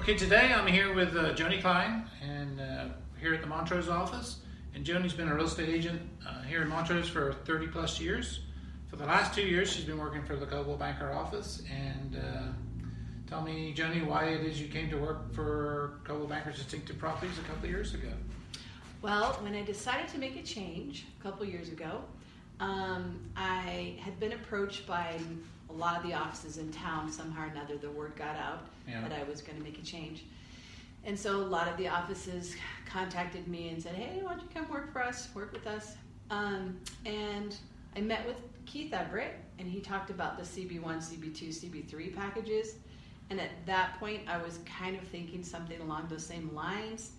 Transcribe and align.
Okay, 0.00 0.14
today 0.14 0.50
I'm 0.50 0.66
here 0.66 0.94
with 0.94 1.14
uh, 1.14 1.34
Joni 1.34 1.60
Klein 1.60 2.04
and 2.22 2.58
uh, 2.58 2.84
here 3.20 3.34
at 3.34 3.42
the 3.42 3.46
Montrose 3.46 3.90
office. 3.90 4.38
And 4.74 4.82
Joni's 4.82 5.12
been 5.12 5.28
a 5.28 5.34
real 5.34 5.44
estate 5.44 5.68
agent 5.68 6.00
uh, 6.26 6.40
here 6.40 6.62
in 6.62 6.68
Montrose 6.68 7.06
for 7.06 7.34
30 7.44 7.66
plus 7.66 8.00
years. 8.00 8.40
For 8.88 8.96
the 8.96 9.04
last 9.04 9.34
two 9.34 9.42
years, 9.42 9.70
she's 9.70 9.84
been 9.84 9.98
working 9.98 10.24
for 10.24 10.36
the 10.36 10.46
Coldwell 10.46 10.78
Banker 10.78 11.12
office. 11.12 11.62
And 11.70 12.16
uh, 12.16 12.44
tell 13.28 13.42
me, 13.42 13.74
Joni, 13.76 14.02
why 14.06 14.28
it 14.28 14.40
is 14.40 14.58
you 14.58 14.68
came 14.68 14.88
to 14.88 14.96
work 14.96 15.34
for 15.34 16.00
Coldwell 16.04 16.28
Banker's 16.28 16.56
Distinctive 16.56 16.96
Properties 16.96 17.38
a 17.38 17.42
couple 17.42 17.64
of 17.64 17.70
years 17.70 17.92
ago. 17.92 18.08
Well, 19.02 19.34
when 19.42 19.54
I 19.54 19.62
decided 19.62 20.08
to 20.08 20.18
make 20.18 20.34
a 20.34 20.42
change 20.42 21.04
a 21.20 21.22
couple 21.22 21.44
years 21.44 21.68
ago, 21.68 22.04
um, 22.60 23.18
I 23.36 23.96
had 24.00 24.20
been 24.20 24.32
approached 24.32 24.86
by 24.86 25.18
a 25.68 25.72
lot 25.72 25.96
of 25.96 26.02
the 26.02 26.14
offices 26.14 26.58
in 26.58 26.70
town. 26.70 27.10
Somehow 27.10 27.44
or 27.44 27.46
another, 27.46 27.76
the 27.76 27.90
word 27.90 28.14
got 28.16 28.36
out 28.36 28.66
Yeah. 28.88 29.00
that 29.00 29.12
I 29.12 29.22
was 29.24 29.40
going 29.40 29.56
to 29.58 29.64
make 29.64 29.78
a 29.78 29.82
change. 29.82 30.24
And 31.04 31.18
so 31.18 31.36
a 31.36 31.42
lot 31.42 31.66
of 31.68 31.76
the 31.78 31.88
offices 31.88 32.54
contacted 32.86 33.48
me 33.48 33.70
and 33.70 33.82
said, 33.82 33.94
hey, 33.94 34.20
why 34.22 34.32
don't 34.32 34.42
you 34.42 34.48
come 34.52 34.68
work 34.68 34.92
for 34.92 35.02
us, 35.02 35.28
work 35.34 35.52
with 35.52 35.66
us? 35.66 35.96
Um, 36.30 36.78
and 37.06 37.56
I 37.96 38.00
met 38.00 38.26
with 38.26 38.36
Keith 38.66 38.92
Everett, 38.92 39.36
and 39.58 39.66
he 39.66 39.80
talked 39.80 40.10
about 40.10 40.36
the 40.36 40.42
CB1, 40.44 40.82
CB2, 40.82 41.48
CB3 41.48 42.14
packages. 42.14 42.74
And 43.30 43.40
at 43.40 43.50
that 43.64 43.98
point, 43.98 44.22
I 44.28 44.36
was 44.38 44.58
kind 44.66 44.96
of 44.96 45.02
thinking 45.08 45.42
something 45.42 45.80
along 45.80 46.08
those 46.10 46.26
same 46.26 46.54
lines. 46.54 47.12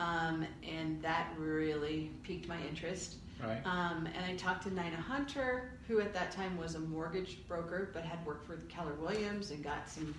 Um, 0.00 0.46
and 0.68 1.00
that 1.02 1.28
really 1.38 2.10
piqued 2.24 2.48
my 2.48 2.58
interest. 2.68 3.16
Right. 3.42 3.60
Um, 3.64 4.08
and 4.16 4.24
I 4.24 4.34
talked 4.36 4.62
to 4.64 4.70
Nina 4.70 4.96
Hunter, 4.96 5.70
who 5.86 6.00
at 6.00 6.12
that 6.14 6.32
time 6.32 6.56
was 6.56 6.74
a 6.74 6.80
mortgage 6.80 7.46
broker 7.46 7.90
but 7.92 8.04
had 8.04 8.24
worked 8.26 8.46
for 8.46 8.56
Keller 8.68 8.94
Williams 8.94 9.50
and 9.50 9.62
got 9.62 9.88
some 9.88 10.14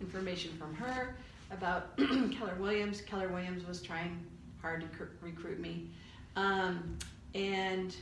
information 0.00 0.52
from 0.58 0.74
her 0.74 1.14
about 1.50 1.96
Keller 1.96 2.56
Williams. 2.58 3.00
Keller 3.02 3.28
Williams 3.28 3.66
was 3.66 3.82
trying 3.82 4.24
hard 4.62 4.80
to 4.80 4.86
cr- 4.88 5.12
recruit 5.20 5.60
me. 5.60 5.88
Um, 6.36 6.96
and 7.34 7.94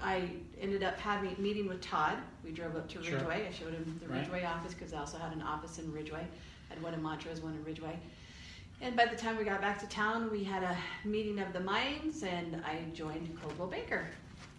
I 0.00 0.30
ended 0.60 0.82
up 0.82 0.98
having 0.98 1.34
meeting 1.38 1.68
with 1.68 1.80
Todd. 1.82 2.16
We 2.44 2.52
drove 2.52 2.76
up 2.76 2.88
to 2.90 3.02
Sure. 3.02 3.16
Ridgway. 3.18 3.46
I 3.48 3.52
showed 3.52 3.72
him 3.74 3.98
the 4.02 4.08
Right. 4.08 4.20
Ridgway 4.20 4.44
office 4.44 4.72
because 4.74 4.94
I 4.94 4.98
also 4.98 5.18
had 5.18 5.32
an 5.32 5.42
office 5.42 5.78
in 5.78 5.92
Ridgway. 5.92 6.26
I 6.70 6.74
had 6.74 6.82
one 6.82 6.94
in 6.94 7.02
Montrose, 7.02 7.40
one 7.40 7.54
in 7.54 7.64
Ridgway. 7.64 7.98
And 8.82 8.96
by 8.96 9.04
the 9.04 9.16
time 9.16 9.36
we 9.36 9.44
got 9.44 9.60
back 9.60 9.78
to 9.80 9.86
town, 9.88 10.30
we 10.30 10.42
had 10.42 10.62
a 10.62 10.76
meeting 11.04 11.38
of 11.38 11.52
the 11.52 11.60
minds, 11.60 12.22
and 12.22 12.62
I 12.64 12.82
joined 12.94 13.36
Coldwell 13.40 13.68
Banker. 13.68 14.06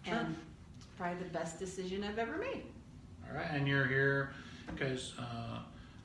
Sure. 0.04 0.14
And 0.14 0.36
it's 0.76 0.86
probably 0.96 1.24
the 1.24 1.30
best 1.30 1.58
decision 1.58 2.04
I've 2.04 2.18
ever 2.18 2.36
made. 2.36 2.62
All 3.28 3.36
right. 3.36 3.50
And 3.50 3.66
you're 3.66 3.86
here 3.86 4.32
because 4.66 5.14
uh, 5.18 5.58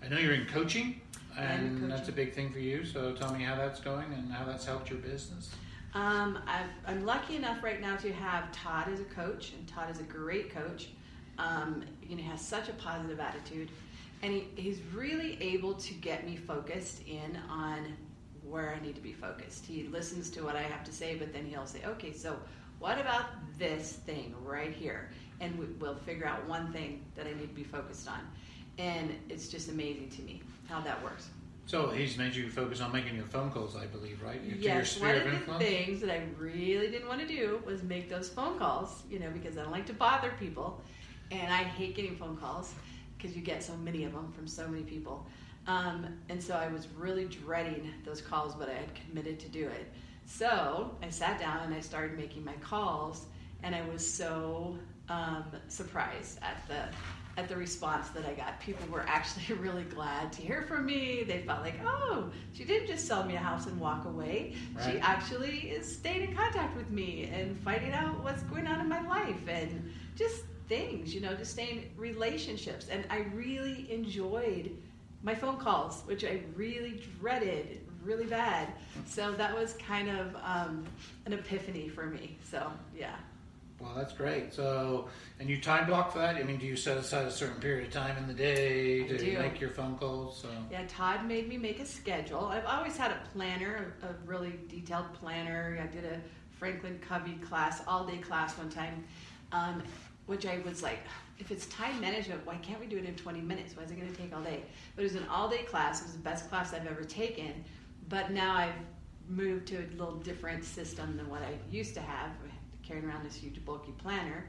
I 0.04 0.08
know 0.08 0.18
you're 0.18 0.34
in 0.34 0.48
coaching. 0.48 1.00
I 1.38 1.44
am 1.44 1.60
in 1.60 1.84
And 1.84 1.92
that's 1.92 2.10
a 2.10 2.12
big 2.12 2.34
thing 2.34 2.52
for 2.52 2.60
you. 2.60 2.86
So 2.86 3.14
tell 3.14 3.32
me 3.34 3.44
how 3.44 3.56
that's 3.56 3.80
going 3.80 4.12
and 4.12 4.32
how 4.32 4.45
that's 4.45 4.66
helped 4.66 4.90
your 4.90 5.00
business. 5.00 5.52
Um, 5.94 6.40
I've, 6.48 6.70
I'm 6.88 7.06
lucky 7.06 7.36
enough 7.36 7.64
right 7.64 7.80
now 7.80 7.98
to 7.98 8.12
have 8.14 8.52
Todd 8.52 8.88
as 8.92 9.00
a 9.00 9.06
coach, 9.06 9.54
and 9.54 9.68
Todd 9.68 9.90
is 9.92 10.00
a 10.00 10.04
great 10.04 10.54
coach. 10.54 10.90
Um, 11.38 11.84
you 12.02 12.16
know, 12.16 12.23
has 12.23 12.42
such 12.42 12.68
a 12.68 12.73
positive 12.73 13.20
attitude, 13.20 13.70
and 14.23 14.34
he, 14.34 14.48
he's 14.56 14.80
really 14.92 15.38
able 15.40 15.76
to 15.76 15.94
get 15.94 16.26
me 16.26 16.36
focused 16.36 17.04
in 17.08 17.38
on 17.48 17.95
where 18.50 18.73
I 18.76 18.84
need 18.84 18.95
to 18.95 19.02
be 19.02 19.14
focused. 19.14 19.66
He 19.66 19.84
listens 19.84 20.30
to 20.31 20.42
what 20.44 20.56
I 20.56 20.62
have 20.64 20.84
to 20.86 20.92
say, 20.92 21.16
but 21.16 21.34
then 21.34 21.45
he'll 21.45 21.66
say, 21.66 21.81
"Okay, 21.86 22.14
so 22.14 22.38
what 22.80 23.00
about 23.00 23.26
this 23.58 23.94
thing 23.94 24.36
right 24.44 24.73
here?" 24.73 25.09
And 25.39 25.58
we, 25.58 25.66
we'll 25.80 25.95
figure 25.95 26.26
out 26.26 26.48
one 26.48 26.72
thing 26.72 27.02
that 27.16 27.28
I 27.28 27.31
need 27.34 27.50
to 27.50 27.56
be 27.56 27.64
focused 27.64 28.08
on, 28.08 28.20
and 28.78 29.12
it's 29.30 29.48
just 29.50 29.70
amazing 29.70 30.09
to 30.12 30.22
me 30.22 30.42
how 30.67 30.81
that 30.81 31.02
works. 31.04 31.30
So 31.66 31.89
he's 31.89 32.17
made 32.17 32.34
you 32.36 32.50
focus 32.50 32.80
on 32.80 32.92
making 32.94 33.16
your 33.16 33.26
phone 33.26 33.52
calls, 33.52 33.76
I 33.76 33.86
believe, 33.88 34.21
right? 34.21 34.42
Your 34.42 34.58
Yes, 34.58 34.92
sphere 34.92 35.08
one 35.08 35.16
of 35.16 35.23
of 35.23 35.32
the 35.32 35.38
influence? 35.38 35.64
things 35.66 36.02
that 36.02 36.10
I 36.11 36.21
really 36.39 36.89
didn't 36.89 37.08
want 37.08 37.20
to 37.21 37.27
do 37.27 37.61
was 37.66 37.83
make 37.83 38.10
those 38.10 38.30
phone 38.30 38.58
calls, 38.58 39.04
you 39.10 39.20
know, 39.20 39.30
because 39.32 39.58
I 39.58 39.64
don't 39.64 39.71
like 39.71 39.86
to 39.88 39.94
bother 39.94 40.32
people, 40.39 40.82
and 41.32 41.52
I 41.52 41.64
hate 41.64 41.95
getting 41.95 42.16
phone 42.16 42.38
calls 42.38 42.73
because 43.17 43.36
you 43.36 43.42
get 43.42 43.64
so 43.64 43.76
many 43.77 44.05
of 44.05 44.14
them 44.14 44.32
from 44.32 44.48
so 44.48 44.67
many 44.67 44.83
people. 44.83 45.26
Um, 45.67 46.08
and 46.30 46.42
so 46.42 46.55
I 46.55 46.67
was 46.67 46.88
really 46.98 47.26
dreading 47.26 47.92
those 48.05 48.22
calls, 48.22 48.55
but 48.55 48.70
I 48.70 48.73
had 48.73 48.89
committed 48.95 49.39
to 49.42 49.50
do 49.50 49.67
it. 49.67 49.92
So 50.26 50.95
I 51.04 51.10
sat 51.10 51.39
down 51.39 51.60
and 51.64 51.73
I 51.73 51.82
started 51.82 52.17
making 52.17 52.44
my 52.44 52.55
calls, 52.55 53.26
and 53.64 53.76
I 53.76 53.82
was 53.88 54.06
so 54.06 54.77
um, 55.10 55.45
surprised 55.67 56.39
at 56.42 56.66
the 56.67 56.95
at 57.38 57.48
the 57.48 57.56
response 57.56 58.10
that 58.10 58.26
I 58.26 58.33
got. 58.33 58.60
People 58.60 58.88
were 58.92 59.06
actually 59.08 59.56
really 59.60 59.83
glad 59.83 60.33
to 60.33 60.42
hear 60.42 60.64
from 60.64 60.88
me. 60.88 61.23
They 61.23 61.44
felt 61.44 61.61
like, 61.61 61.80
oh, 61.86 62.32
she 62.54 62.64
didn't 62.64 62.88
just 62.88 63.06
sell 63.06 63.23
me 63.23 63.36
a 63.36 63.39
house 63.39 63.67
and 63.67 63.80
walk 63.80 64.06
away. 64.06 64.56
She 64.83 64.98
actually 65.00 65.70
is 65.70 65.98
staying 65.98 66.30
in 66.30 66.36
contact 66.36 66.76
with 66.76 66.89
me 66.89 67.30
and 67.32 67.56
finding 67.60 67.94
out 67.94 68.23
what's 68.23 68.42
going 68.44 68.66
on 68.66 68.82
in 68.82 68.89
my 68.89 69.08
life 69.08 69.48
and 69.48 69.94
just 70.16 70.45
things, 70.67 71.14
you 71.14 71.22
know, 71.22 71.36
just 71.36 71.52
staying 71.52 71.77
in 71.77 71.89
relationships. 71.95 72.88
And 72.89 73.06
I 73.11 73.20
really 73.36 73.88
enjoyed 73.92 74.76
my 75.23 75.36
phone 75.36 75.58
calls, 75.58 76.02
which 76.05 76.23
I 76.23 76.42
really 76.55 77.02
dreaded 77.20 77.82
really 78.04 78.26
bad. 78.26 78.70
So 79.05 79.33
that 79.33 79.54
was 79.54 79.73
kind 79.73 80.10
of 80.10 80.36
um, 80.44 80.86
an 81.26 81.33
epiphany 81.33 81.89
for 81.89 82.05
me. 82.05 82.38
So 82.50 82.72
yeah. 82.95 83.16
Well, 83.80 83.94
that's 83.95 84.14
great. 84.14 84.54
So, 84.56 85.08
and 85.39 85.48
you 85.48 85.61
time 85.61 85.86
block 85.86 86.11
for 86.11 86.17
that? 86.17 86.36
I 86.36 86.44
mean, 86.44 86.58
do 86.58 86.66
you 86.66 86.76
set 86.76 86.98
aside 86.98 87.27
a 87.27 87.32
certain 87.32 87.61
period 87.61 87.88
of 87.88 87.94
time 87.94 88.17
in 88.17 88.26
the 88.27 88.33
day 88.33 89.04
to 89.04 89.17
do. 89.20 89.38
make 89.38 89.61
your 89.61 89.70
phone 89.70 89.98
calls? 89.98 90.42
So, 90.42 90.48
Yeah, 90.72 90.82
Todd 90.88 91.27
made 91.27 91.48
me 91.48 91.58
make 91.58 91.80
a 91.80 91.86
schedule. 91.86 92.45
I've 92.45 92.66
always 92.66 92.98
had 92.98 93.11
a 93.11 93.20
planner, 93.33 93.94
a, 94.02 94.08
a 94.08 94.16
really 94.26 94.60
detailed 94.67 95.14
planner. 95.14 95.80
I 95.80 95.86
did 95.94 96.06
a 96.06 96.20
Franklin 96.58 97.00
Covey 97.08 97.36
class, 97.36 97.83
all 97.88 98.04
day 98.04 98.17
class 98.17 98.58
one 98.58 98.70
time, 98.70 99.04
um, 99.52 99.83
which 100.27 100.45
I 100.45 100.60
was 100.65 100.83
like, 100.83 100.99
if 101.39 101.52
it's 101.52 101.65
time 101.67 101.99
management, 101.99 102.45
why 102.45 102.55
can't 102.58 102.80
we 102.80 102.86
do 102.86 102.98
it 102.98 103.05
in 103.05 103.15
20 103.15 103.42
minutes? 103.42 103.76
Why 103.76 103.83
is 103.83 103.92
it 103.92 103.99
going 103.99 104.11
to 104.11 104.17
take 104.17 104.36
all 104.36 104.42
day? 104.42 104.61
But 104.95 105.02
it 105.02 105.05
was 105.05 105.15
an 105.15 105.27
all 105.30 105.49
day 105.49 105.64
class. 105.64 106.02
It 106.02 106.05
was 106.05 106.14
the 106.14 106.20
best 106.20 106.49
class 106.49 106.73
I've 106.73 106.88
ever 106.88 107.04
taken. 107.04 107.64
But 108.10 108.32
now 108.32 108.55
I've 108.55 108.76
moved 109.30 109.67
to 109.67 109.77
a 109.77 109.86
little 109.98 110.15
different 110.15 110.64
system 110.64 111.17
than 111.17 111.30
what 111.30 111.42
I 111.42 111.54
used 111.70 111.93
to 111.95 112.02
have, 112.02 112.32
carrying 112.83 113.05
around 113.05 113.26
this 113.26 113.36
huge 113.36 113.64
bulky 113.65 113.93
planner. 113.98 114.45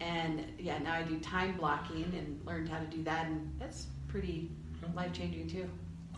And 0.00 0.44
yeah, 0.58 0.78
now 0.78 0.94
I 0.94 1.02
do 1.02 1.18
time 1.20 1.56
blocking 1.56 2.04
and 2.16 2.40
learned 2.46 2.68
how 2.68 2.78
to 2.78 2.86
do 2.86 3.02
that, 3.04 3.26
and 3.26 3.52
that's 3.58 3.86
pretty 4.08 4.50
life 4.94 5.12
changing 5.12 5.46
too. 5.48 5.68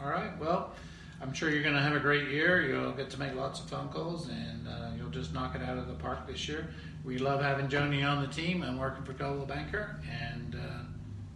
all 0.03 0.09
right. 0.09 0.39
Well, 0.41 0.73
I'm 1.21 1.33
sure 1.33 1.51
you're 1.51 1.63
going 1.63 1.75
to 1.75 1.81
have 1.81 1.95
a 1.95 2.01
great 2.01 2.29
year. 2.29 2.63
You'll 2.63 2.93
get 2.93 3.11
to 3.11 3.19
make 3.19 3.35
lots 3.35 3.61
of 3.61 3.69
phone 3.69 3.89
calls 3.89 4.29
and 4.29 4.69
uh, 4.69 4.91
you'll 4.97 5.11
just 5.11 5.33
knock 5.33 5.55
it 5.55 5.63
out 5.63 5.79
of 5.79 5.89
the 5.89 5.95
park 5.95 6.27
this 6.27 6.49
year. 6.49 6.69
We 7.05 7.19
love 7.19 7.43
having 7.43 7.69
Joni 7.69 8.09
on 8.09 8.23
the 8.23 8.29
team. 8.29 8.63
I'm 8.63 8.79
working 8.79 9.05
for 9.05 9.13
Coldwell 9.13 9.45
Banker, 9.45 10.01
and 10.11 10.55
uh, 10.55 10.85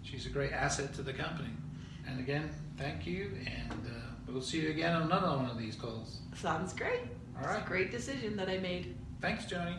she's 0.02 0.24
a 0.24 0.30
great 0.30 0.52
asset 0.52 0.94
to 0.94 1.02
the 1.02 1.12
company. 1.12 1.50
And 2.06 2.18
again, 2.20 2.48
thank 2.78 3.06
you, 3.06 3.32
and 3.44 3.72
uh, 3.72 4.32
we'll 4.32 4.40
see 4.40 4.60
you 4.60 4.70
again 4.70 4.94
on 4.94 5.02
another 5.02 5.28
one 5.36 5.44
of 5.44 5.58
these 5.58 5.76
calls. 5.76 6.20
Sounds 6.34 6.72
great. 6.72 7.00
All 7.38 7.46
right. 7.46 7.58
It's 7.58 7.66
a 7.66 7.68
great 7.68 7.90
decision 7.90 8.34
that 8.36 8.48
I 8.48 8.56
made. 8.58 8.96
Thanks, 9.20 9.44
Joni. 9.44 9.78